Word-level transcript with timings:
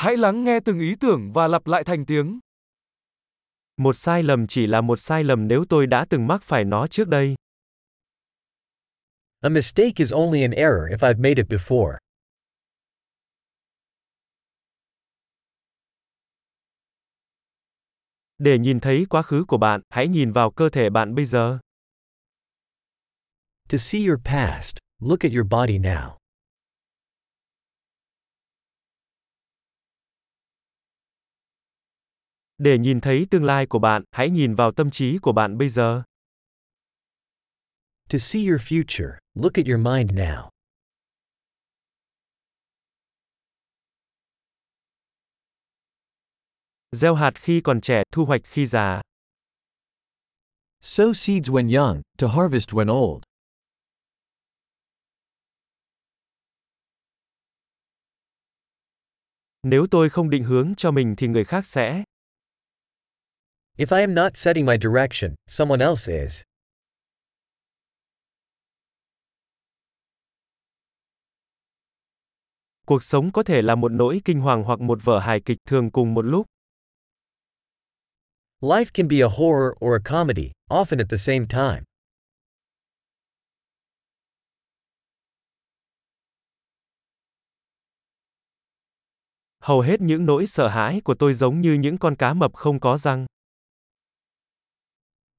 Hãy 0.00 0.16
lắng 0.16 0.44
nghe 0.44 0.60
từng 0.60 0.78
ý 0.78 0.94
tưởng 1.00 1.32
và 1.32 1.48
lặp 1.48 1.66
lại 1.66 1.84
thành 1.84 2.06
tiếng. 2.06 2.38
Một 3.76 3.92
sai 3.92 4.22
lầm 4.22 4.46
chỉ 4.46 4.66
là 4.66 4.80
một 4.80 4.96
sai 4.96 5.24
lầm 5.24 5.48
nếu 5.48 5.64
tôi 5.68 5.86
đã 5.86 6.06
từng 6.10 6.26
mắc 6.26 6.42
phải 6.42 6.64
nó 6.64 6.86
trước 6.86 7.08
đây. 7.08 7.34
A 9.40 9.48
mistake 9.48 9.92
is 9.96 10.12
only 10.12 10.42
an 10.42 10.50
error 10.50 10.90
if 10.90 10.98
I've 10.98 11.20
made 11.20 11.34
it 11.36 11.46
before. 11.48 11.98
Để 18.38 18.58
nhìn 18.58 18.80
thấy 18.80 19.06
quá 19.10 19.22
khứ 19.22 19.44
của 19.48 19.58
bạn, 19.58 19.80
hãy 19.90 20.08
nhìn 20.08 20.32
vào 20.32 20.50
cơ 20.50 20.68
thể 20.68 20.90
bạn 20.90 21.14
bây 21.14 21.24
giờ. 21.24 21.58
To 23.68 23.78
see 23.78 24.06
your 24.06 24.20
past, 24.24 24.76
look 25.00 25.20
at 25.20 25.32
your 25.32 25.46
body 25.50 25.78
now. 25.78 26.17
Để 32.58 32.78
nhìn 32.78 33.00
thấy 33.00 33.26
tương 33.30 33.44
lai 33.44 33.66
của 33.66 33.78
bạn, 33.78 34.04
hãy 34.10 34.30
nhìn 34.30 34.54
vào 34.54 34.72
tâm 34.72 34.90
trí 34.90 35.18
của 35.22 35.32
bạn 35.32 35.58
bây 35.58 35.68
giờ. 35.68 36.02
To 38.10 38.18
see 38.18 38.46
your 38.46 38.60
future, 38.60 39.18
look 39.34 39.54
at 39.54 39.66
your 39.66 39.80
mind 39.80 40.10
now. 40.10 40.50
Gieo 46.92 47.14
hạt 47.14 47.32
khi 47.34 47.60
còn 47.60 47.80
trẻ, 47.80 48.02
thu 48.12 48.24
hoạch 48.24 48.40
khi 48.44 48.66
già. 48.66 49.02
Sow 50.80 51.12
seeds 51.12 51.50
when 51.50 51.68
young, 51.76 52.02
to 52.18 52.28
harvest 52.28 52.68
when 52.68 52.90
old. 52.92 53.22
Nếu 59.62 59.86
tôi 59.90 60.10
không 60.10 60.30
định 60.30 60.44
hướng 60.44 60.74
cho 60.76 60.90
mình 60.90 61.14
thì 61.16 61.28
người 61.28 61.44
khác 61.44 61.66
sẽ. 61.66 62.04
If 63.78 63.92
I 63.92 64.00
am 64.00 64.14
not 64.14 64.36
setting 64.36 64.66
my 64.66 64.76
direction, 64.76 65.34
someone 65.46 65.80
else 65.80 66.08
is. 66.08 66.42
Cuộc 72.86 73.02
sống 73.02 73.32
có 73.32 73.42
thể 73.42 73.62
là 73.62 73.74
một 73.74 73.92
nỗi 73.92 74.20
kinh 74.24 74.40
hoàng 74.40 74.64
hoặc 74.64 74.80
một 74.80 74.98
vở 75.04 75.18
hài 75.18 75.40
kịch 75.40 75.58
thường 75.66 75.90
cùng 75.90 76.14
một 76.14 76.22
lúc. 76.22 76.46
Life 78.60 78.84
can 78.94 79.08
be 79.08 79.20
a 79.20 79.28
horror 79.28 79.72
or 79.84 79.94
a 79.94 80.10
comedy, 80.10 80.52
often 80.70 80.98
at 80.98 81.06
the 81.10 81.16
same 81.16 81.46
time. 81.46 81.82
Hầu 89.60 89.80
hết 89.80 90.00
những 90.00 90.26
nỗi 90.26 90.46
sợ 90.46 90.68
hãi 90.68 91.00
của 91.04 91.14
tôi 91.14 91.34
giống 91.34 91.60
như 91.60 91.74
những 91.74 91.98
con 91.98 92.16
cá 92.16 92.34
mập 92.34 92.54
không 92.54 92.80
có 92.80 92.96
răng. 92.96 93.26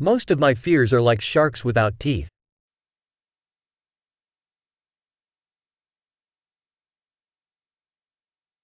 Most 0.00 0.30
of 0.30 0.38
my 0.38 0.54
fears 0.54 0.92
are 0.92 1.00
like 1.00 1.20
sharks 1.20 1.66
without 1.66 1.92
teeth. 1.98 2.28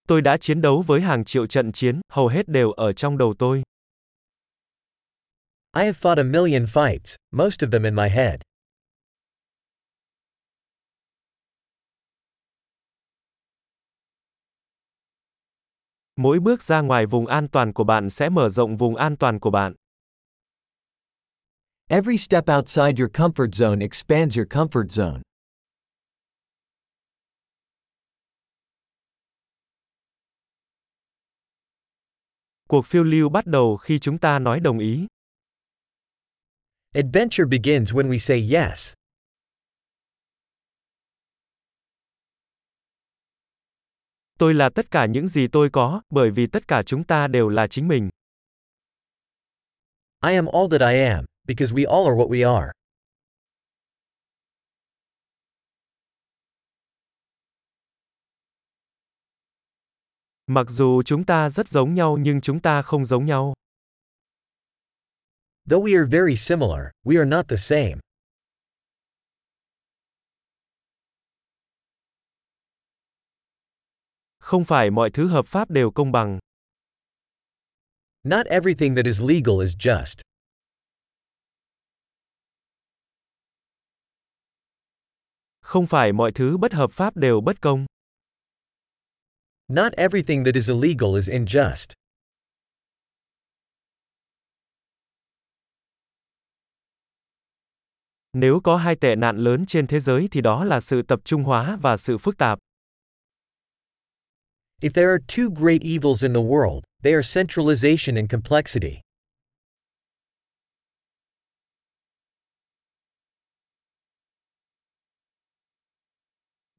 Tôi 0.09 0.21
đã 0.23 0.37
chiến 0.37 0.61
đấu 0.61 0.83
với 0.87 1.01
hàng 1.01 1.25
triệu 1.25 1.47
trận 1.47 1.73
chiến, 1.73 2.01
hầu 2.09 2.29
hết 2.29 2.49
đều 2.49 2.73
ở 2.73 2.93
trong 2.93 3.19
đầu 3.19 3.35
tôi. 3.39 3.63
I 5.77 5.85
have 5.85 5.99
fought 6.01 6.17
a 6.17 6.23
million 6.23 6.65
fights, 6.65 7.17
most 7.31 7.63
of 7.63 7.71
them 7.71 7.83
in 7.83 7.95
my 7.95 8.09
head. 8.09 8.41
Mỗi 16.17 16.41
bước 16.41 16.63
ra 16.63 16.81
ngoài 16.81 17.07
vùng 17.07 17.27
an 17.27 17.49
toàn 17.49 17.73
của 17.73 17.85
bạn 17.85 18.11
sẽ 18.11 18.29
mở 18.29 18.49
rộng 18.49 18.77
vùng 18.77 18.97
an 18.97 19.17
toàn 19.17 19.41
của 19.41 19.51
bạn. 19.51 19.75
Every 21.89 22.17
step 22.17 22.49
outside 22.49 22.99
your 22.99 23.09
comfort 23.09 23.55
zone 23.55 23.83
expands 23.83 24.37
your 24.37 24.47
comfort 24.47 24.89
zone. 24.91 25.23
Cuộc 32.69 32.87
phiêu 32.87 33.05
lưu 33.05 33.29
bắt 33.29 33.47
đầu 33.47 33.77
khi 33.77 33.99
chúng 33.99 34.19
ta 34.19 34.39
nói 34.39 34.61
đồng 34.61 34.79
ý. 34.79 35.07
Adventure 36.95 37.45
begins 37.51 37.93
when 37.93 38.11
we 38.11 38.19
say 38.19 38.51
yes. 38.53 38.93
Tôi 44.39 44.55
là 44.55 44.71
tất 44.75 44.91
cả 44.91 45.07
những 45.07 45.29
gì 45.29 45.47
tôi 45.53 45.71
có, 45.73 46.03
bởi 46.11 46.31
vì 46.31 46.47
tất 46.47 46.69
cả 46.69 46.83
chúng 46.87 47.05
ta 47.05 47.29
đều 47.29 47.49
là 47.49 47.67
chính 47.67 47.89
mình. 47.89 48.11
I 50.27 50.35
am 50.35 50.47
all 50.47 50.67
that 50.71 50.81
I 50.81 51.01
am, 51.01 51.25
because 51.47 51.73
we 51.75 51.85
all 51.85 52.07
are 52.07 52.17
what 52.17 52.29
we 52.29 52.43
are. 52.43 52.73
Mặc 60.47 60.67
dù 60.71 61.03
chúng 61.03 61.25
ta 61.25 61.51
rất 61.51 61.69
giống 61.69 61.95
nhau 61.95 62.17
nhưng 62.21 62.41
chúng 62.41 62.61
ta 62.61 62.83
không 62.83 63.05
giống 63.05 63.27
nhau. 63.27 63.55
Though 65.71 65.85
we 65.87 65.97
are 65.97 66.07
very 66.07 66.37
similar, 66.37 66.91
we 67.05 67.17
are 67.17 67.25
not 67.25 67.49
the 67.49 67.57
same. 67.57 68.01
Không 74.39 74.65
phải 74.65 74.91
mọi 74.91 75.11
thứ 75.11 75.27
hợp 75.27 75.47
pháp 75.47 75.71
đều 75.71 75.91
công 75.91 76.13
bằng. 76.13 76.39
Not 78.25 78.47
everything 78.47 78.95
that 78.95 79.05
is 79.05 79.21
legal 79.21 79.61
is 79.61 79.77
just. 79.77 80.24
Không 85.75 85.87
phải 85.87 86.13
mọi 86.13 86.33
thứ 86.33 86.57
bất 86.57 86.73
hợp 86.73 86.93
pháp 86.93 87.17
đều 87.17 87.41
bất 87.41 87.61
công. 87.61 87.87
Not 89.69 89.93
everything 89.93 90.45
that 90.45 90.55
is 90.55 90.71
illegal 90.71 91.15
is 91.17 91.31
unjust. 91.31 91.93
Nếu 98.33 98.61
có 98.65 98.77
hai 98.77 98.97
tệ 98.97 99.17
nạn 99.17 99.37
lớn 99.37 99.67
trên 99.67 99.87
thế 99.87 100.01
giới 100.01 100.29
thì 100.31 100.41
đó 100.41 100.65
là 100.65 100.81
sự 100.81 101.03
tập 101.03 101.21
trung 101.25 101.43
hóa 101.43 101.79
và 101.83 101.97
sự 101.97 102.19
phức 102.19 102.39
tạp. 102.39 102.59
If 104.81 104.91
there 104.91 105.09
are 105.09 105.25
two 105.29 105.55
great 105.55 105.81
evils 105.83 106.23
in 106.23 106.35
the 106.35 106.41
world, 106.41 106.81
they 107.03 107.13
are 107.13 107.43
centralization 107.43 108.17
and 108.17 108.33
complexity. 108.33 109.04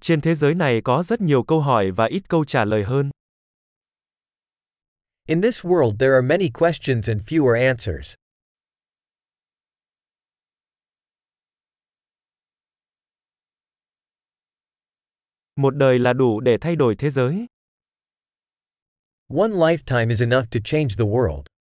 Trên 0.05 0.21
thế 0.21 0.35
giới 0.35 0.55
này 0.55 0.81
có 0.83 1.03
rất 1.03 1.21
nhiều 1.21 1.43
câu 1.43 1.59
hỏi 1.59 1.91
và 1.91 2.05
ít 2.05 2.21
câu 2.29 2.45
trả 2.45 2.66
lời 2.66 2.83
hơn. 2.83 3.09
In 5.27 5.41
this 5.41 5.66
world 5.66 5.97
there 5.97 6.11
are 6.11 6.27
many 6.27 6.49
questions 6.49 7.09
and 7.09 7.21
fewer 7.21 7.67
answers. 7.67 8.13
Một 15.55 15.75
đời 15.75 15.99
là 15.99 16.13
đủ 16.13 16.39
để 16.39 16.57
thay 16.61 16.75
đổi 16.75 16.95
thế 16.95 17.09
giới. 17.09 17.45
One 19.27 19.49
lifetime 19.49 20.09
is 20.09 20.22
enough 20.22 20.45
to 20.51 20.59
change 20.63 20.89
the 20.97 21.05
world. 21.05 21.54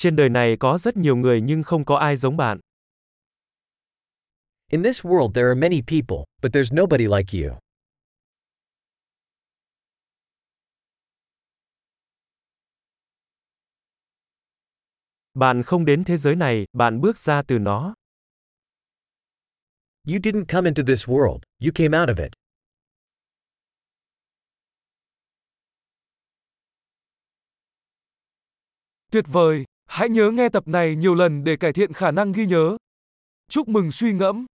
Trên 0.00 0.16
đời 0.16 0.28
này 0.28 0.56
có 0.60 0.78
rất 0.78 0.96
nhiều 0.96 1.16
người 1.16 1.40
nhưng 1.40 1.62
không 1.62 1.84
có 1.84 1.96
ai 1.96 2.16
giống 2.16 2.36
bạn. 2.36 2.60
In 4.70 4.82
this 4.82 5.00
world 5.02 5.32
there 5.32 5.46
are 5.46 5.60
many 5.60 5.80
people, 5.82 6.24
but 6.42 6.52
there's 6.52 6.82
nobody 6.82 7.04
like 7.04 7.38
you. 7.38 7.58
Bạn 15.34 15.62
không 15.62 15.84
đến 15.84 16.04
thế 16.04 16.16
giới 16.16 16.36
này, 16.36 16.64
bạn 16.72 17.00
bước 17.00 17.18
ra 17.18 17.42
từ 17.42 17.58
nó. 17.58 17.94
You 20.06 20.18
didn't 20.18 20.44
come 20.48 20.68
into 20.68 20.82
this 20.86 21.08
world, 21.08 21.38
you 21.64 21.72
came 21.74 21.98
out 21.98 22.08
of 22.08 22.22
it. 22.22 22.32
Tuyệt 29.10 29.24
vời! 29.28 29.69
Hãy 29.90 30.08
nhớ 30.08 30.30
nghe 30.30 30.48
tập 30.48 30.68
này 30.68 30.96
nhiều 30.96 31.14
lần 31.14 31.44
để 31.44 31.56
cải 31.56 31.72
thiện 31.72 31.92
khả 31.92 32.10
năng 32.10 32.32
ghi 32.32 32.46
nhớ. 32.46 32.76
Chúc 33.48 33.68
mừng 33.68 33.90
suy 33.90 34.12
ngẫm! 34.12 34.46